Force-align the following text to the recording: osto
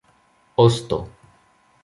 osto 0.63 0.99